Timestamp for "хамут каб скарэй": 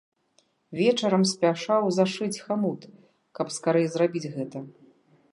2.45-3.85